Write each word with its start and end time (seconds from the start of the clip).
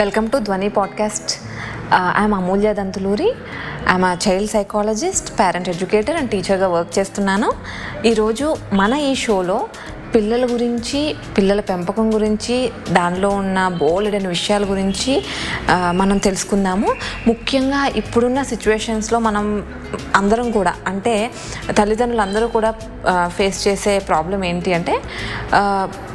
Welcome 0.00 0.30
to 0.30 0.38
Dhwani 0.38 0.68
podcast 0.68 1.40
I'm 2.20 2.34
Amulya 2.34 2.72
Danthuluri 2.74 3.32
I'm 3.90 4.04
a 4.04 4.16
child 4.28 4.50
psychologist 4.50 5.40
parent 5.40 5.68
educator 5.68 6.16
and 6.16 6.30
టీచర్గా 6.30 6.68
work 6.68 6.98
చేస్తున్నాను. 6.98 7.52
ఈరోజు 8.06 8.56
మన 8.72 8.92
ఈ 8.92 9.14
షోలో 9.14 9.68
పిల్లల 10.14 10.44
గురించి 10.52 11.00
పిల్లల 11.36 11.60
పెంపకం 11.60 12.06
గురించి 12.14 12.56
దానిలో 12.90 13.28
ఉన్న 13.40 13.58
బోలెడైన 13.82 14.28
విషయాల 14.28 14.64
గురించి 14.70 15.12
మనం 16.00 16.16
తెలుసుకుందాము. 16.26 16.88
ముఖ్యంగా 17.26 17.80
ఇప్పుడున్న 18.00 18.42
సిచ్యువేషన్స్లో 18.52 19.18
మనం 19.28 19.44
అందరం 20.16 20.50
కూడా 20.50 20.72
అంటే 20.86 21.14
తల్లిదండ్రులు 21.78 22.22
అందరూ 22.22 22.46
కూడా 22.56 22.70
ఫేస్ 23.36 23.58
చేసే 23.68 23.94
ప్రాబ్లం 24.08 24.40
ఏంటి 24.50 24.70
అంటే 24.78 24.94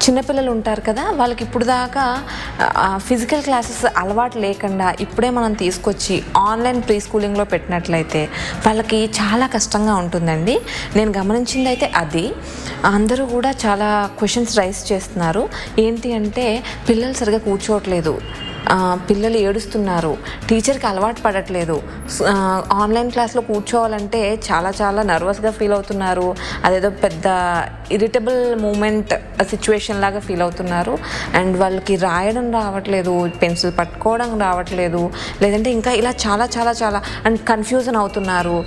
చిన్నపిల్లలు 0.04 0.50
ఉంటారు 0.52 0.82
కదా 0.88 1.04
వాళ్ళకి 1.20 1.42
ఇప్పుడు 1.44 1.66
దాకా 1.66 2.04
ఫిజికల్ 3.08 3.44
క్లాసెస్ 3.44 3.82
అలవాటు 4.02 4.38
లేకుండా 4.38 4.88
ఇప్పుడే 5.06 5.30
మనం 5.38 5.54
తీసుకొచ్చి 5.64 6.16
ఆన్లైన్ 6.50 6.80
ప్రీ 6.88 6.98
స్కూలింగ్లో 7.06 7.46
పెట్టినట్లయితే 7.54 8.22
వాళ్ళకి 8.68 9.00
చాలా 9.20 9.48
కష్టంగా 9.56 9.96
ఉంటుందండి. 10.04 10.56
నేను 10.96 11.14
గమనించింది 11.18 11.70
అయితే 11.74 11.90
అది. 12.04 12.26
అందరూ 12.94 13.26
కూడా 13.26 13.52
చాలా 13.66 13.85
క్వశ్చన్స్ 14.20 14.58
రైస్ 14.58 14.92
చేస్తున్నారు. 14.92 15.50
ఏంటి 15.80 16.14
అంటే 16.14 16.64
పిల్లలు 16.90 17.14
సరిగా 17.14 17.38
కూర్చోవట్లేదు. 17.38 18.22
పిల్లలు 19.10 19.38
ఏడుస్తున్నారు. 19.38 20.18
టీచర్కి 20.50 20.88
అలవాటు 20.88 21.22
పడట్లేదు. 21.22 21.82
ఆన్లైన్ 22.72 23.12
క్లాస్లో 23.12 23.42
కూర్చోవాలంటే 23.42 24.22
చాలా 24.52 24.72
చాలా 24.82 25.02
నర్వస్గా 25.04 25.52
ఫీల్ 25.52 25.74
అవుతున్నారు. 25.74 26.36
అదేదో 26.66 26.90
పెద్ద 26.90 27.24
ఇరిటబుల్ 27.92 28.40
మూమెంట్ 28.56 29.14
సిచ్యువేషన్ 29.50 30.02
లాగా 30.02 30.20
ఫీల్ 30.20 30.42
అవుతున్నారు. 30.42 30.98
అండ్ 31.36 31.58
వాళ్ళకి 31.58 31.96
రాయడం 31.96 32.52
రావట్లేదు 32.54 33.30
పెన్సిల్ 33.42 33.74
పట్టుకోవడం 33.80 34.40
రావట్లేదు. 34.40 35.12
లేదంటే 35.42 35.72
ఇంకా 35.72 35.92
ఇలా 36.02 36.14
చాలా 36.26 36.50
చాలా 36.58 36.74
చాలా 36.84 37.02
అండ్ 37.26 37.40
కన్ఫ్యూజన్ 37.40 37.96
అవుతున్నారు. 37.96 38.58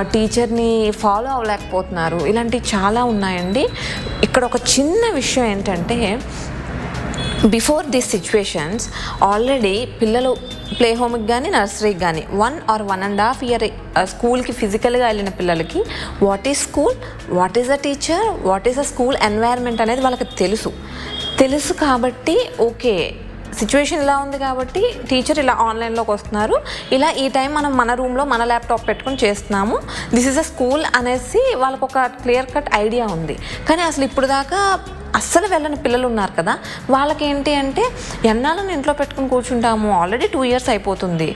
టీచర్ని 0.00 0.90
ఫాలో 0.90 1.30
అవ్వలేకపోతున్నారు. 1.30 2.16
ఇలాంటివి 2.16 2.76
చాలా 2.76 3.04
ఉన్నాయండి. 3.04 3.68
ఇక్కడ 4.22 4.44
ఒక 4.44 4.56
చిన్న 4.56 5.02
విషయం 5.14 5.44
ఏంటంటే 5.44 5.98
బిఫోర్ 7.54 7.86
దీస్ 7.94 8.08
సిచ్యువేషన్స్ 8.14 8.84
ఆల్రెడీ 9.22 9.74
పిల్లలు 10.00 10.30
ప్లే 10.78 10.88
హోమ్కి 11.00 11.26
కానీ 11.26 11.48
నర్సరీకి 11.56 12.00
కానీ 12.04 12.22
one 12.40 12.56
or 12.72 12.82
one 12.88 13.02
and 13.06 13.22
half 13.24 13.42
year 13.48 13.64
స్కూల్కి 14.12 14.52
ఫిజికల్గా 14.60 15.04
వెళ్ళిన 15.10 15.30
పిల్లలకి 15.38 15.80
what 16.26 16.48
is 16.52 16.58
school 16.58 16.96
what 17.38 17.58
is 17.62 17.70
a 17.76 17.78
teacher 17.86 18.26
what 18.48 18.68
is 18.70 18.80
a 18.84 18.86
school 18.90 19.16
environment 19.28 19.82
అనేది 19.84 20.04
వాళ్ళకి 20.06 20.28
తెలుసు. 20.42 20.72
తెలుసు 21.42 21.72
కాబట్టి 21.84 22.36
ఓకే 22.68 22.94
సిచ్యువేషన్ 23.60 24.02
ఇలా 24.04 24.16
ఉంది 24.24 24.38
కాబట్టి 24.46 24.82
టీచర్ 25.10 25.38
ఇలా 25.42 25.54
ఆన్లైన్లోకి 25.68 26.10
వస్తున్నారు. 26.10 26.56
ఇలా 26.96 27.08
ఈ 27.22 27.28
టైం 27.36 27.50
మనం 27.54 27.72
మన 27.76 27.94
రూమ్లో 28.00 28.24
మన 28.24 28.44
ల్యాప్టాప్ 28.50 28.84
పెట్టుకొని 28.88 29.18
చేస్తున్నాము. 29.24 29.76
దిస్ 30.14 30.28
ఇస్ 30.32 30.38
అ 30.38 30.46
స్కూల్ 30.50 30.84
అనేసి 30.98 31.42
వాళ్ళకు 31.62 31.84
ఒక 31.90 32.04
క్లియర్ 32.22 32.48
కట్ 32.54 32.70
ఐడియా 32.84 33.06
ఉంది. 33.16 33.36
కానీ 33.68 33.82
అసలు 33.90 34.04
ఇప్పుడు 34.04 34.26
దాకా 34.26 34.60
అస్సలు 35.16 35.46
వెళ్ళని 35.46 35.76
పిల్లలు 35.84 36.06
ఉన్నారు 36.06 36.32
కదా 36.38 36.54
వాళ్ళకి 36.90 37.24
ఏంటి 37.26 37.52
అంటే 37.54 37.84
ఎన్నాళ్ళని 38.30 38.72
ఇంట్లో 38.72 38.92
పెట్టుకుని 39.00 39.28
కూర్చుంటాము 39.28 39.88
ఆల్రెడీ 40.00 40.26
టూ 40.34 40.44
ఇయర్స్ 40.44 40.68
అయిపోతుంది. 40.68 41.28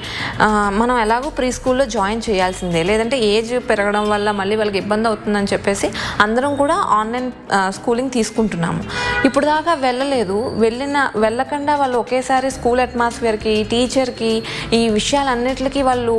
మనం 0.80 0.94
ఎలాగో 0.98 1.28
ప్రీ 1.38 1.48
స్కూల్లో 1.52 1.84
జాయిన్ 1.96 2.22
చేయాల్సిందే. 2.28 2.82
లేదంటే 2.82 3.18
ఏజ్ 3.32 3.52
పెరగడం 3.70 4.04
వల్ల 4.10 4.30
మళ్ళీ 4.40 4.56
వాళ్ళకి 4.56 4.78
ఇబ్బంది 4.78 5.08
అవుతుందని 5.08 5.50
చెప్పేసి 5.52 5.90
అందరం 6.20 6.52
కూడా 6.62 6.74
ఆన్లైన్ 6.74 7.30
స్కూలింగ్ 7.78 8.10
తీసుకుంటున్నాము. 8.18 8.82
ఇప్పుడు 9.28 9.46
దాకా 9.46 9.74
వెళ్ళలేదు. 9.86 10.38
వెళ్ళిన 10.64 10.98
వెళ్ళకుండా 11.16 11.76
వాళ్ళు 11.76 11.98
ఒకేసారి 11.98 12.50
స్కూల్ 12.50 12.80
అట్మాస్ఫియర్కి 12.80 13.54
టీచర్కి 13.70 14.32
ఈ 14.72 14.88
విషయాలన్నిటికీ 14.88 15.82
వాళ్ళు 15.82 16.16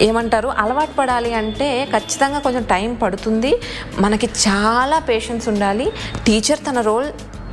ఏమంటారు? 0.00 0.48
అలవాటు 0.48 0.92
పడాలి 0.92 1.34
అంటే 1.34 1.88
ఖచ్చితంగా 1.96 2.38
కొంచెం 2.38 2.62
టైం 2.62 2.94
పడుతుంది. 2.94 3.60
మనకి 3.98 4.26
చాలా 4.26 4.98
పేషెన్స్ 4.98 5.48
ఉండాలి. 5.48 5.92
టీచర్ 6.26 6.58
తన 6.58 6.80
రోల్ 6.80 7.08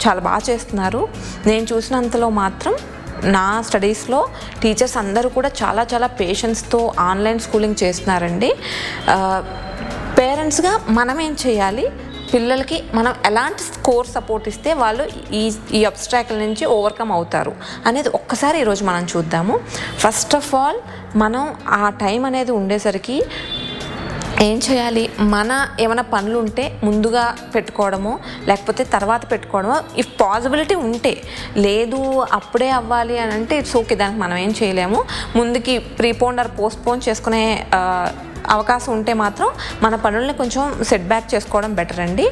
చాలా 0.08 0.20
బాగా 0.20 0.42
చేస్తున్నారు. 0.50 1.08
నేను 1.46 1.68
చూసినంతలో 1.74 2.30
మాత్రం 2.30 2.76
నా 3.24 3.62
స్టడీస్లో 3.62 4.28
టీచర్స్ 4.62 4.98
అందరూ 4.98 5.30
కూడా 5.30 5.52
చాలా 5.64 5.88
చాలా 5.94 6.08
పేషెన్స్తో 6.08 6.94
ఆన్లైన్ 7.00 7.40
స్కూలింగ్ 7.40 7.84
చేస్తున్నారండి. 7.84 8.56
పేరెంట్స్గా 10.20 10.80
మనం 10.90 11.22
ఏం 11.22 11.36
చేయాలి? 11.48 11.90
పిల్లలకి 12.34 12.84
మనం 12.94 13.14
ఎలాంటి 13.26 13.64
కోర్ 13.84 14.08
సపోర్ట్ 14.08 14.48
ఇస్తే 14.48 14.74
వాళ్ళు 14.74 15.04
ఈ 15.34 15.42
ఈ 15.74 15.84
అబ్స్ట్రాక్ల 15.84 16.36
నుంచి 16.36 16.66
ఓవర్కమ్ 16.76 17.12
అవుతారు 17.12 17.54
అనేది 17.86 18.10
ఒక్కసారి 18.10 18.60
ఈరోజు 18.60 18.84
మనం 18.84 19.04
చూద్దాము. 19.04 19.56
ఫస్ట్ 19.98 20.36
ఆఫ్ 20.36 20.56
ఆల్ 20.56 20.80
మనం 21.18 21.44
ఆ 21.68 21.90
టైం 21.90 22.26
అనేది 22.26 22.52
ఉండేసరికి 22.52 23.18
ఏం 24.42 24.58
చేయాలి? 24.58 25.04
మన 25.34 25.52
ఏమైనా 25.80 26.04
పనులు 26.14 26.38
ఉంటే 26.38 26.80
ముందుగా 26.84 27.36
పెట్టుకోవడమో 27.56 28.20
లేకపోతే 28.48 28.84
తర్వాత 28.84 29.32
పెట్టుకోవడమో 29.32 29.78
ఇఫ్ 29.98 30.12
పాసిబిలిటీ 30.22 30.76
ఉంటే 30.76 31.14
లేదు 31.58 32.00
అప్పుడే 32.34 32.70
అవ్వాలి 32.70 33.18
అని 33.20 33.32
అంటే 33.32 33.58
ఇట్స్ 33.58 33.78
ఓకే 33.78 33.96
దానికి 33.96 34.20
మనం 34.20 34.38
ఏం 34.38 34.54
చేయలేము. 34.64 35.02
ముందుకి 35.36 35.78
ప్రీపోన్ 36.00 36.40
ఆర్ 36.40 36.52
పోస్ట్పోన్ 36.60 37.02
చేసుకునే 37.10 37.46
అవకాశం 38.50 38.94
ఉంటే 38.94 39.14
మాత్రం 39.14 39.50
మన 39.84 39.96
పనుల్ని 39.96 40.34
కొంచెం 40.34 40.84
సెట్ 40.84 41.08
బ్యాక్ 41.08 41.36
చేసుకోవడం 41.36 41.74
బెటర్ 41.74 42.00
అండి. 42.00 42.26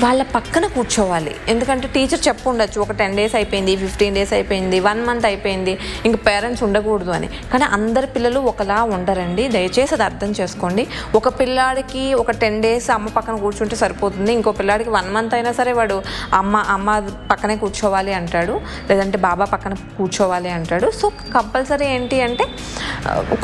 వాళ్ళ 0.00 0.22
పక్కన 0.22 0.66
కూర్చోవాలి. 0.66 1.36
ఎందుకంటే 1.48 1.88
టీచర్ 1.88 2.28
చెప్పు 2.28 2.50
ఉండొచ్చు 2.50 2.80
ఒక 2.80 2.92
టెన్ 2.92 3.16
డేస్ 3.16 3.34
అయిపోయింది 3.34 3.76
ఫిఫ్టీన్ 3.76 4.14
డేస్ 4.14 4.32
అయిపోయింది 4.32 4.80
వన్ 4.80 5.06
మంత్ 5.06 5.26
అయిపోయింది 5.26 5.78
ఇంక 6.06 6.16
పేరెంట్స్ 6.26 6.62
ఉండకూడదు 6.62 7.10
అని. 7.10 7.28
కానీ 7.52 7.64
అందరి 7.64 8.06
పిల్లలు 8.06 8.40
ఒకలా 8.40 8.82
ఉండరండి. 8.82 9.48
దయచేసి 9.48 9.94
అది 9.94 10.02
అర్థం 10.02 10.30
చేసుకోండి. 10.40 10.86
ఒక 11.14 11.28
పిల్లాడికి 11.40 12.14
ఒక 12.14 12.30
టెన్ 12.30 12.62
డేస్ 12.62 12.90
అమ్మ 12.90 13.08
పక్కన 13.08 13.36
కూర్చుంటే 13.36 13.76
సరిపోతుంది. 13.76 14.32
ఇంకో 14.32 14.52
పిల్లాడికి 14.52 14.90
వన్ 14.90 15.10
మంత్ 15.14 15.34
అయినా 15.34 15.52
సరే 15.52 15.72
వాడు 15.72 16.02
అమ్మ 16.32 16.56
అమ్మ 16.56 16.98
పక్కనే 17.30 17.56
కూర్చోవాలి 17.56 18.14
అంటాడు. 18.14 18.60
లేదంటే 18.90 19.18
బాబా 19.18 19.44
పక్కన 19.44 19.74
కూర్చోవాలి 19.74 20.50
అంటాడు. 20.50 20.90
సో 20.90 21.08
కంపల్సరీ 21.08 21.86
ఏంటి 21.86 22.20
అంటే 22.20 22.44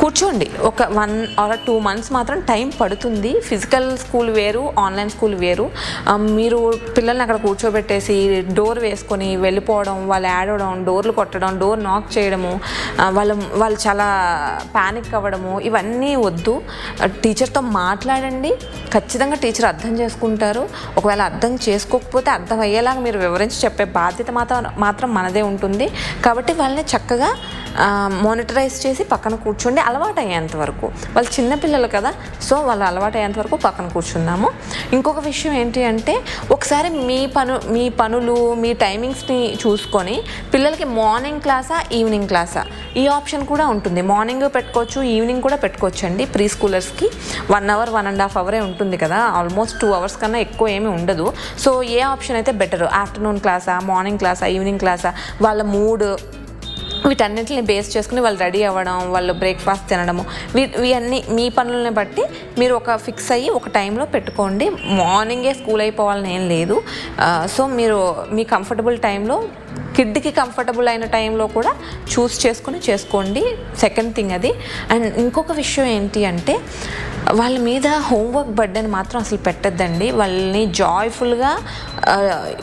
కూర్చోండి. 0.01 0.47
ఒక 0.69 0.83
వన్ 0.99 1.15
ఆర్ 1.39 1.53
టూ 1.67 1.73
మంత్స్ 1.87 2.11
మాత్రం 2.13 2.39
టైం 2.49 2.67
పడుతుంది. 2.81 3.31
ఫిజికల్ 3.49 3.87
స్కూల్ 4.03 4.29
వేరు 4.37 4.63
ఆన్లైన్ 4.79 5.09
స్కూల్ 5.09 5.35
వేరు. 5.43 5.65
మీరు 6.37 6.59
పిల్లల్ని 6.97 7.23
అక్కడ 7.23 7.37
కూర్చోబెట్టేసి 7.45 8.15
డోర్ 8.57 8.79
వేసుకొని 8.79 9.29
వెళ్ళిపోవడం 9.45 10.07
వాళ్ళు 10.11 10.29
ఆడవడం 10.39 10.83
డోర్లు 10.85 11.13
కొట్టడం 11.19 11.59
డోర్ 11.59 11.83
నాక్ 11.83 12.17
చేయడము 12.17 12.53
వాళ్ళు 13.17 13.35
వాళ్ళు 13.61 13.79
చాలా 13.87 14.07
ప్యానిక్ 14.75 15.13
అవ్వడము 15.19 15.53
ఇవన్నీ 15.69 16.11
వద్దు. 16.15 16.55
టీచర్తో 17.23 17.61
మాట్లాడండి. 17.61 18.51
ఖచ్చితంగా 18.93 19.35
టీచర్ 19.43 19.67
అర్థం 19.71 19.93
చేసుకుంటారు. 19.99 20.63
ఒకవేళ 20.97 21.21
అర్థం 21.21 21.53
చేసుకోకపోతే 21.69 22.29
అర్థం 22.37 22.59
అయ్యేలాగా 22.59 22.99
మీరు 23.07 23.19
వివరించి 23.25 23.57
చెప్పే 23.65 23.85
బాధ్యత 23.99 24.31
మాత్రం 24.31 24.65
మాత్రం 24.77 25.09
మనదే 25.13 25.41
ఉంటుంది. 25.51 25.87
కాబట్టి 26.25 26.53
వాళ్ళని 26.53 26.85
చక్కగా 26.95 27.29
మానిటరైజ్ 28.25 28.77
చేసి 28.85 29.03
పక్కన 29.13 29.35
కూర్చోండి 29.45 29.81
అలవాటు 29.89 30.19
అయ్యేంత 30.23 30.55
వరకు. 30.63 30.87
వాళ్ళు 31.15 31.29
చిన్నపిల్లలు 31.37 31.89
కదా 31.95 32.11
సో 32.47 32.55
వాళ్ళు 32.67 32.85
అలవాటు 32.89 33.17
అయ్యేంత 33.19 33.37
వరకు 33.41 33.57
పక్కన 33.65 33.87
కూర్చున్నాము. 33.95 34.49
ఇంకొక 34.95 35.19
విషయం 35.29 35.53
ఏంటి 35.61 35.83
అంటే 35.91 36.15
ఒకసారి 36.55 36.89
మీ 37.09 37.19
పను 37.37 37.55
మీ 37.75 37.85
పనులు 38.01 38.37
మీ 38.63 38.71
టైమింగ్స్ని 38.85 39.39
చూసుకొని 39.63 40.15
పిల్లలకి 40.53 40.87
మార్నింగ్ 40.99 41.41
క్లాసా 41.45 41.79
ఈవినింగ్ 41.99 42.27
క్లాసా 42.31 42.63
ఈ 43.01 43.05
ఆప్షన్ 43.17 43.45
కూడా 43.51 43.67
ఉంటుంది. 43.73 44.01
మార్నింగ్ 44.13 44.45
పెట్టుకోవచ్చు 44.55 44.99
ఈవినింగ్ 45.15 45.43
కూడా 45.47 45.57
పెట్టుకోవచ్చు 45.65 46.03
అండి. 46.09 46.25
Pre 46.35 46.47
స్కూలర్స్కి 46.55 47.09
one 47.53 47.69
hour 47.75 47.93
one 47.97 48.07
and 48.11 48.23
half 48.25 48.37
అవరే 48.41 48.59
ఉంటుంది 48.69 48.97
కదా 49.03 49.19
ఆల్మోస్ట్ 49.39 49.77
టూ 49.83 49.89
అవర్స్ 49.99 50.17
కన్నా 50.23 50.39
ఎక్కువ 50.47 50.67
ఏమీ 50.77 50.89
ఉండదు. 50.97 51.27
సో 51.63 51.71
ఏ 51.97 52.01
ఆప్షన్ 52.13 52.37
అయితే 52.41 52.53
బెటర్ 52.63 52.85
ఆఫ్టర్నూన్ 53.03 53.39
క్లాసా 53.45 53.77
మార్నింగ్ 53.91 54.21
క్లాసా 54.23 54.47
ఈవినింగ్ 54.57 54.83
క్లాసా 54.85 55.11
వాళ్ళ 55.47 55.61
మూడ్ 55.75 56.05
వీటన్నిటిని 57.07 57.61
బేస్ 57.61 57.89
చేసుకుని 57.97 58.21
వాళ్ళు 58.21 58.39
రెడీ 58.39 58.63
అవ్వడం 58.63 59.11
వాళ్ళు 59.11 59.33
బ్రేక్ఫాస్ట్ 59.33 59.89
తినడము. 59.89 60.25
వీ 60.55 60.61
ఇవన్నీ 60.89 61.23
మీ 61.29 61.49
పనులని 61.49 61.89
బట్టి 61.89 62.23
మీరు 62.59 62.73
ఒక 62.73 62.95
ఫిక్స్ 62.95 63.31
అయ్యి 63.31 63.49
ఒక 63.49 63.69
టైంలో 63.69 64.05
పెట్టుకోండి. 64.05 64.69
మార్నింగే 65.01 65.53
స్కూల్ 65.53 65.81
అయిపోవాలని 65.81 66.35
ఏం 66.35 66.49
లేదు. 66.49 66.81
సో 67.55 67.67
మీరు 67.67 67.99
మీ 68.31 68.43
కంఫర్టబుల్ 68.43 68.97
టైంలో 69.07 69.37
కిడ్కి 69.95 70.31
కంఫర్టబుల్ 70.31 70.87
అయిన 70.87 71.05
టైంలో 71.05 71.47
కూడా 71.47 71.71
చూస్ 72.11 72.45
చేసుకుని 72.45 72.79
చేసుకోండి. 72.89 73.43
సెకండ్ 73.77 74.15
థింగ్ 74.15 74.31
అది. 74.31 74.51
అండ్ 74.91 75.17
ఇంకొక 75.17 75.51
విషయం 75.51 75.85
ఏంటి 75.85 76.25
అంటే 76.25 76.55
వాళ్ళ 77.31 77.59
మీద 77.59 77.87
హోంవర్క్ 77.87 78.49
బర్డెన్ 78.49 78.87
మాత్రం 78.91 79.21
అసలు 79.21 79.37
పెట్టద్దండి. 79.37 80.11
వాళ్ళని 80.11 80.65
జాయ్ఫుల్గా 80.73 81.51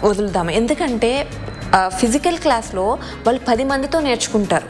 వదులుదాము. 0.04 0.50
ఎందుకంటే 0.50 1.10
ఫిజికల్ 1.88 2.38
క్లాస్లో 2.38 2.86
వాళ్ళు 3.26 3.40
పది 3.48 3.64
మందితో 3.64 4.00
నేర్చుకుంటారు. 4.00 4.68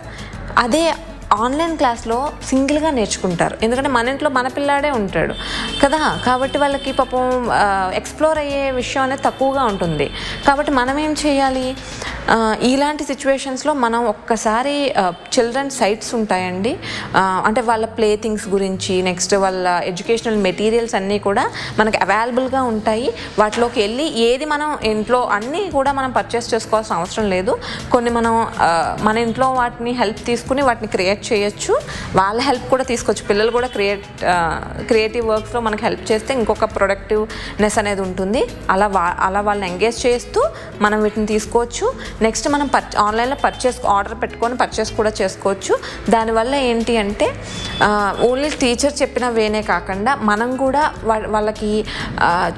అదే 0.59 0.85
ఆన్లైన్ 1.33 1.77
క్లాస్లో 1.77 2.33
సింగిల్గా 2.45 2.91
నేర్చుకుంటారు. 2.91 3.57
ఎందుకంటే 3.63 3.89
మన 3.89 4.09
ఇంట్లో 4.09 4.31
మన 4.31 4.49
పిల్లాడే 4.49 4.91
ఉంటాడు. 4.91 5.35
కదా? 5.83 6.21
కాబట్టి 6.27 6.59
వాళ్ళకి 6.59 6.93
పాపం 6.93 7.49
ఎక్స్ప్లోర్ 7.95 8.39
అయ్యే 8.39 8.71
విషయం 8.71 9.03
అనేది 9.03 9.23
తక్కువగా 9.23 9.65
ఉంటుంది. 9.65 10.11
కాబట్టి 10.47 10.73
మనం 10.73 10.99
ఏం 10.99 11.17
చేయాలి? 11.27 11.77
ఇలాంటి 12.63 13.05
సిచ్యువేషన్స్లో 13.05 13.73
మనం 13.73 14.07
ఒక్కసారి 14.07 14.95
చిల్డ్రన్ 15.09 15.71
సైట్స్ 15.71 16.15
ఉంటాయండి. 16.15 16.79
అంటే 17.17 17.61
వాళ్ళ 17.61 17.87
ప్లే 17.87 18.17
థింగ్స్ 18.17 18.49
గురించి 18.49 19.03
నెక్స్ట్ 19.03 19.35
వాళ్ళ 19.35 19.81
ఎడ్యుకేషనల్ 19.85 20.37
మెటీరియల్స్ 20.37 20.95
అన్నీ 20.95 21.19
కూడా 21.19 21.51
మనకి 21.79 21.97
అవైలబుల్గా 21.97 22.63
ఉంటాయి. 22.63 23.13
వాటిలోకి 23.39 23.81
వెళ్ళి 23.81 24.19
ఏది 24.19 24.45
మనం 24.45 24.79
ఇంట్లో 24.85 25.25
అన్నీ 25.25 25.71
కూడా 25.71 25.93
మనం 25.93 26.11
పర్చేస్ 26.11 26.55
చేసుకోవాల్సిన 26.55 26.97
అవసరం 26.97 27.31
లేదు. 27.31 27.59
కొన్ని 27.93 28.11
మనం 28.11 28.49
మన 29.03 29.19
ఇంట్లో 29.19 29.53
వాటిని 29.53 29.91
హెల్ప్ 29.91 30.27
తీసుకుని 30.27 30.63
వాటిని 30.63 30.89
క్రియేట్ 30.89 31.16
చేయొచ్చు. 31.33 31.79
వాళ్ళ 32.17 32.41
హెల్ప్ 32.41 32.71
కూడా 32.71 32.85
తీసుకోవచ్చు. 32.85 33.25
పిల్లలు 33.25 33.51
కూడా 33.51 33.67
క్రియేట్ 33.67 34.05
క్రియేటివ్ 34.87 35.29
వర్క్స్లో 35.29 35.61
మనకి 35.61 35.85
హెల్ప్ 35.85 36.13
చేస్తే 36.13 36.35
ఇంకొక 36.35 36.65
ప్రొడక్టివ్నెస్ 36.65 37.79
అనేది 37.79 38.01
ఉంటుంది. 38.01 38.47
అలా 38.71 38.87
వా 38.87 39.17
అలా 39.21 39.41
వాళ్ళని 39.41 39.71
ఎంగేజ్ 39.73 40.07
చేస్తూ 40.07 40.49
మనం 40.81 41.03
వీటిని 41.03 41.27
తీసుకోవచ్చు. 41.27 41.93
నెక్స్ట్ 42.23 42.49
మనం 42.49 42.67
పర్ 42.67 42.97
ఆన్లైన్లో 42.99 43.37
పర్చేస్ 43.45 43.87
ఆర్డర్ 43.87 44.15
పెట్టుకొని 44.23 44.57
పర్చేస్ 44.57 44.93
కూడా 44.93 45.13
చేసుకోవచ్చు. 45.23 45.79
దానివల్ల 46.11 46.55
ఏంటి 46.55 46.97
అంటే 46.97 47.35
ఓన్లీ 48.23 48.51
టీచర్ 48.51 49.03
చెప్పిన 49.03 49.29
వేనే 49.29 49.63
కాకుండా 49.63 50.15
మనం 50.15 50.57
కూడా 50.57 50.95
వా- 51.05 51.31
వాళ్ళకి 51.31 51.85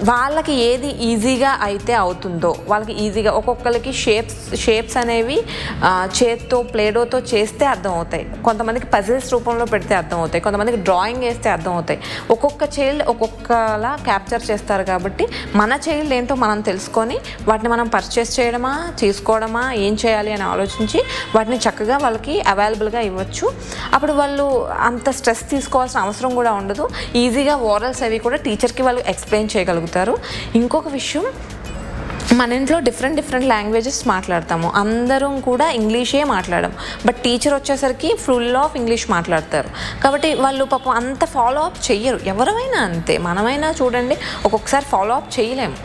వాళ్ళకి 0.05 0.53
ఏది 0.53 0.89
ఈజీగా 0.89 1.59
అయితే 1.63 1.93
అవుతుందో 1.93 2.57
వాళ్ళకి 2.69 2.93
ఈజీగా 2.93 3.33
ఒక్కొక్కరికి 3.33 3.93
షేప్స్ 3.93 4.57
షేప్స్ 4.57 4.97
అనేవి 4.97 5.43
చేత్తో 5.89 6.63
ప్లేడోతో 6.63 7.19
చేస్తే 7.19 7.67
అర్థం 7.67 7.93
అవుతాయి 7.93 8.33
కొంతమందికి 8.49 8.87
పజిల్స్ 8.95 9.29
రూపంలో 9.33 9.65
పెడితే 9.73 9.95
అర్థమవుతాయి. 10.01 10.43
కొంతమందికి 10.47 10.79
డ్రాయింగ్ 10.89 11.23
వేస్తే 11.27 11.49
అర్థమవుతాయి. 11.57 12.01
ఒక్కొక్క 12.31 12.63
చైల్డ్ 12.77 13.05
ఒక్కొక్కలా 13.13 13.93
క్యాప్చర్ 14.09 14.45
చేస్తారు 14.51 14.85
కాబట్టి 14.93 15.27
మన 15.61 15.79
చైల్డ్ 15.87 16.15
ఏంటో 16.19 16.35
మనం 16.45 16.59
తెలుసుకొని 16.71 17.19
వాటిని 17.49 17.69
మనం 17.75 17.87
పర్చేస్ 17.97 18.33
చేయడమా 18.41 18.73
తీసుకోవడమా 18.99 19.65
ఏం 19.87 19.95
చేయాలి 20.07 20.33
అని 20.37 20.47
ఆలోచించి 20.53 21.01
వాటిని 21.35 21.59
చక్కగా 21.67 21.97
వాళ్ళకి 22.05 22.35
అవైలబుల్గా 22.53 23.01
ఇవ్వచ్చు. 23.11 23.47
అప్పుడు 23.95 24.15
వాళ్ళు 24.21 24.47
అంత 24.89 25.09
స్ట్రెస్ 25.19 25.45
తీసుకోవాల్సిన 25.51 26.01
అవసరం 26.07 26.31
కూడా 26.39 26.53
ఉండదు. 26.61 26.85
ఈజీగా 27.23 27.55
ఓరల్స్ 27.73 28.03
అవి 28.09 28.19
కూడా 28.27 28.39
టీచర్కి 28.47 28.83
వాళ్ళు 28.89 29.03
ఎక్స్ప్లెయిన్ 29.13 29.53
చేయగలుగుతారు. 29.57 30.15
ఇంకొక 30.61 30.89
విషయం 30.99 31.25
మన 32.33 32.53
ఇంట్లో 32.53 32.79
డిఫరెంట్ 32.79 33.17
డిఫరెంట్ 33.17 33.47
లాంగ్వేజెస్ 33.47 34.09
మాట్లాడతాము. 34.09 34.73
అందరం 34.75 35.41
కూడా 35.41 35.71
ఇంగ్లీషే 35.71 36.25
మాట్లాడము. 36.25 36.73
బట్ 37.07 37.17
టీచర్ 37.17 37.55
వచ్చేసరికి 37.55 38.17
ఫుల్ 38.17 38.57
ఆఫ్ 38.57 38.77
ఇంగ్లీష్ 38.77 39.11
మాట్లాడతారు. 39.11 39.69
కాబట్టి 40.05 40.35
వాళ్ళు 40.35 40.65
పాపం 40.65 40.93
అంత 40.93 41.25
ఫాలో 41.25 41.61
అప్ 41.61 41.91
చెయ్యరు. 41.91 42.21
ఎవరైనా 42.27 42.83
అంతే. 42.83 43.19
మనమైనా 43.19 43.75
చూడండి 43.83 44.17
ఒక్కొక్కసారి 44.45 44.85
ఫాలో 44.85 45.15
అప్ 45.15 45.41
చేయలేము. 45.41 45.77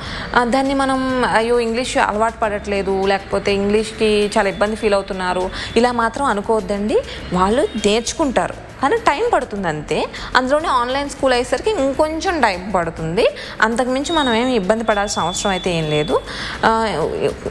దాన్ని 0.51 0.73
మనం 0.73 1.25
అయ్యో 1.25 1.59
ఇంగ్లీష్ 1.59 1.97
అలవాటు 1.97 2.37
పడట్లేదు. 2.37 3.05
లేకపోతే 3.05 3.53
ఇంగ్లీష్కి 3.53 4.31
చాలా 4.37 4.49
ఇబ్బంది 4.49 4.75
ఫీల్ 4.75 4.93
అవుతున్నారు. 4.93 5.49
ఇలా 5.75 5.91
మాత్రం 5.91 6.25
అనుకోవద్దండి. 6.25 6.99
వాళ్ళు 7.33 7.67
నేర్చుకుంటారు. 7.85 8.72
కానీ 8.81 8.97
టైం 9.09 9.23
పడుతుంది 9.33 9.67
అంతే. 9.71 9.97
అందులోనే 10.37 10.69
ఆన్లైన్ 10.79 11.09
స్కూల్ 11.13 11.33
అయ్యేసరికి 11.37 11.71
ఇంకొంచెం 11.83 12.35
టైం 12.45 12.61
పడుతుంది. 12.75 13.25
అంతకుమించి 13.67 14.11
మనం 14.19 14.33
ఏమి 14.41 14.53
ఇబ్బంది 14.61 14.85
పడాల్సిన 14.89 15.21
అవసరం 15.27 15.51
అయితే 15.55 15.71
ఏం 15.79 15.85
లేదు. 15.95 16.15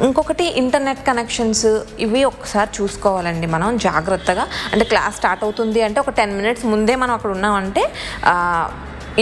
ఇంకొకటి 0.06 0.46
ఇంటర్నెట్ 0.62 1.02
కనెక్షన్స్ 1.10 1.66
ఇవి 2.06 2.22
ఒకసారి 2.32 2.70
చూసుకోవాలండి 2.78 3.48
మనం 3.56 3.78
జాగ్రత్తగా. 3.88 4.46
అంటే 4.72 4.86
క్లాస్ 4.92 5.19
స్టార్ట్ 5.20 5.44
అవుతుంది 5.48 5.82
అంటే 5.88 6.00
ఒక 6.04 6.14
టెన్ 6.20 6.34
మినిట్స్ 6.40 6.66
ముందే 6.74 6.96
మనం 7.04 7.14
అక్కడ 7.19 7.32
ఉన్నామంటే 7.38 7.84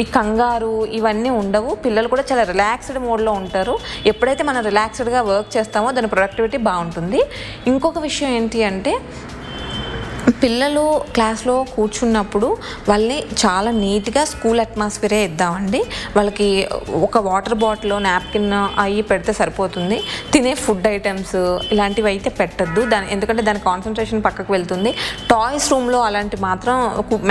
ఈ 0.01 0.03
కంగారు 0.17 0.75
ఇవన్నీ 0.97 1.31
ఉండవు. 1.39 1.71
పిల్లలు 1.85 2.09
కూడా 2.11 2.25
చాలా 2.29 2.43
రిలాక్స్డ్ 2.51 2.99
మోడ్లో 3.07 3.33
ఉంటారు. 3.41 3.75
ఎప్పుడైతే 4.11 4.43
మనం 4.49 4.61
రిలాక్స్డ్గా 4.69 5.21
వర్క్ 5.31 5.51
చేస్తామో 5.57 5.89
దాని 5.97 6.11
ప్రొడక్టివిటీ 6.13 6.59
బాగుంటుంది. 6.69 7.21
ఇంకొక 7.71 7.99
విషయం 8.09 8.31
ఏంటి 8.39 8.61
అంటే 8.69 8.93
పిల్లలు 10.43 10.85
క్లాస్లో 11.17 11.55
కూర్చున్నప్పుడు 11.75 12.49
వాళ్ళని 12.91 13.17
చాలా 13.43 13.71
నీట్గా 13.83 14.23
స్కూల్ 14.33 14.61
అట్మాస్ఫియరే 14.65 15.19
ఇద్దామండి. 15.29 15.81
వాళ్ళకి 16.17 16.47
ఒక 17.07 17.19
వాటర్ 17.29 17.57
బాటిల్ 17.65 17.95
నాప్కిన్ 18.09 18.53
అవి 18.85 19.03
పెడితే 19.11 19.33
సరిపోతుంది. 19.41 19.99
తినే 20.33 20.53
ఫుడ్ 20.65 20.87
ఐటమ్స్ 20.95 21.35
ఇలాంటివి 21.75 22.09
అయితే 22.13 22.31
పెట్టద్దు. 22.41 22.83
దాని 22.93 23.07
ఎందుకంటే 23.17 23.45
దాని 23.49 23.61
కాన్సన్ట్రేషన్ 23.69 24.23
పక్కకు 24.27 24.51
వెళ్తుంది. 24.57 24.93
టాయ్స్ 25.33 25.69
రూమ్లో 25.73 26.01
అలాంటి 26.09 26.39
మాత్రం 26.47 26.77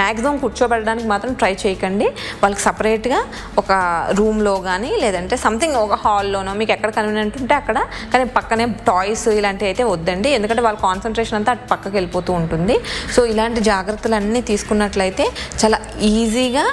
మ్యాక్సిమం 0.01 0.37
కూర్చోబెట్టడానికి 0.43 1.07
మాత్రం 1.13 1.33
ట్రై 1.41 1.53
చేయకండి. 1.63 2.09
వాళ్ళకి 2.43 2.63
సపరేట్గా 2.67 3.21
ఒక 3.63 3.71
రూమ్లో 4.19 4.55
కానీ 4.69 4.91
లేదంటే 5.05 5.37
సంథింగ్ 5.45 5.77
ఒక 5.85 5.97
హాల్లోనో 6.05 6.53
మీకు 6.61 6.71
ఎక్కడ 6.77 6.89
కన్వీనియంట్ 6.99 7.37
ఉంటే 7.41 7.55
అక్కడ 7.61 7.77
కానీ 8.13 8.25
పక్కనే 8.37 8.67
టాయ్స్ 8.91 9.27
ఇలాంటివి 9.39 9.69
అయితే 9.71 9.83
వద్దండి. 9.93 10.29
ఎందుకంటే 10.37 10.61
వాళ్ళ 10.67 10.77
కాన్సన్ట్రేషన్ 10.87 11.37
అంతా 11.41 11.51
అటు 11.55 11.67
పక్కకి 11.73 11.95
వెళ్ళిపోతూ 11.99 12.31
ఉంటుంది. 12.41 12.77
సో 13.15 13.25
ఇలాంటి 13.25 13.59
జాగ్రత్తలు 13.61 14.15
అన్నీ 14.15 14.41
తీసుకున్నట్లయితే 14.41 15.25
చాలా 15.61 15.79
ఈజీగా 16.01 16.65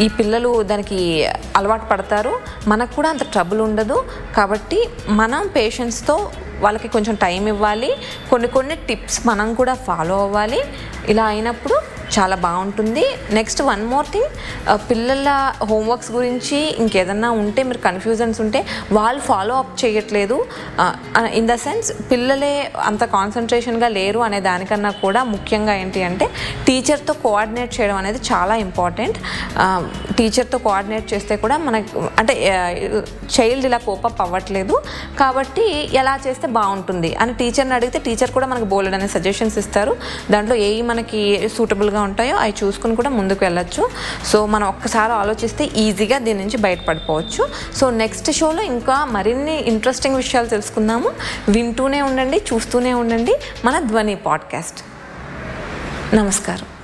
ఈ 0.00 0.08
పిల్లలు 0.18 0.62
దానికి 0.62 0.98
అలవాటు 1.56 1.84
పడతారు. 1.84 2.32
మనకు 2.68 2.92
కూడా 2.96 3.08
అంత 3.08 3.24
ట్రబుల్ 3.32 3.60
ఉండదు. 3.60 3.98
కాబట్టి 4.36 4.78
మనం 5.20 5.42
పేషెంట్స్తో 5.56 6.16
వాళ్ళకి 6.60 6.88
కొంచెం 6.88 7.14
టైం 7.14 7.42
ఇవ్వాలి. 7.48 7.90
కొన్ని 8.30 8.48
కొన్ని 8.48 8.76
టిప్స్ 8.88 9.20
మనం 9.26 9.54
కూడా 9.54 9.74
ఫాలో 9.74 10.16
అవ్వాలి. 10.22 10.60
ఇలా 11.08 11.24
అయినప్పుడు 11.32 11.76
చాలా 12.14 12.36
బాగుంటుంది. 12.44 13.04
నెక్స్ట్ 13.38 13.60
వన్ 13.68 13.82
మోర్ 13.92 14.08
థింగ్ 14.14 14.30
పిల్లల 14.90 15.28
హోంవర్క్స్ 15.70 16.10
గురించి 16.16 16.58
ఇంకేదన్నా 16.82 17.30
ఉంటే 17.42 17.60
మీరు 17.68 17.80
కన్ఫ్యూజన్స్ 17.86 18.38
ఉంటే 18.44 18.60
వాళ్ళు 18.98 19.20
ఫాలో 19.28 19.54
అప్ 19.62 19.72
చేయట్లేదు. 19.82 20.36
ఇన్ 21.40 21.48
ద 21.50 21.54
సెన్స్ 21.64 21.88
పిల్లలే 22.10 22.52
అంత 22.88 23.04
కాన్సన్ట్రేషన్గా 23.16 23.88
లేరు 23.98 24.20
అనే 24.26 24.40
దానికన్నా 24.48 24.90
కూడా 25.04 25.22
ముఖ్యంగా 25.34 25.74
ఏంటి 25.82 26.02
అంటే 26.08 26.28
టీచర్తో 26.66 27.14
కోఆర్డినేట్ 27.24 27.72
చేయడం 27.80 27.96
అనేది 28.02 28.20
చాలా 28.32 28.56
ఇంపార్టెంట్ 28.66 29.18
టీచర్తో 30.18 30.58
కోఆర్డినేట్ 30.66 31.06
చేస్తే 31.14 31.36
కూడా 31.44 31.56
మనకు 31.66 31.98
అంటే 32.20 32.34
చైల్డ్ 33.36 33.66
ఇలా 33.70 33.78
కోపప్ 33.88 34.20
అవ్వట్లేదు. 34.26 34.74
కాబట్టి 35.20 35.64
ఎలా 36.00 36.14
చేస్తే 36.26 36.46
బాగుంటుంది? 36.58 37.10
అని 37.22 37.34
టీచర్ని 37.40 37.74
అడిగితే 37.78 37.98
టీచర్ 38.06 38.30
కూడా 38.36 38.46
మనకు 38.52 38.66
బోల్డ్ 38.72 38.94
అనే 38.98 39.08
సజెషన్స్ 39.16 39.58
ఇస్తారు. 39.64 39.92
దాంట్లో 40.32 40.56
ఏవి 40.68 40.82
మనకి 40.92 41.22
సూటబుల్గా 41.56 41.95
ఉంటాయో 42.00 42.36
అవి 42.36 42.54
చూసుకుని 42.64 42.96
కూడా 42.96 43.10
ముందుకు 43.10 43.44
వెళ్ళొచ్చు. 43.44 43.90
సో 44.26 44.46
మనం 44.46 44.68
ఒక్కసారి 44.68 45.12
ఆలోచిస్తే 45.12 45.64
ఈజీగా 45.64 46.18
దీని 46.18 46.40
నుంచి 46.40 46.56
బయటపడిపోవచ్చు. 46.56 47.48
సో 47.76 47.90
నెక్స్ట్ 47.90 48.32
షోలో 48.32 48.62
ఇంకా 48.62 49.04
మరిన్ని 49.04 49.68
ఇంట్రెస్టింగ్ 49.68 50.16
విషయాలు 50.16 50.46
తెలుసుకుందాము. 50.46 51.10
వింటూనే 51.48 52.02
ఉండండి 52.02 52.42
చూస్తూనే 52.54 52.94
ఉండండి 52.94 53.36
మన 53.64 53.80
ధ్వని 53.80 54.16
పాడ్కాస్ట్. 54.16 54.78
నమస్కారం. 56.14 56.75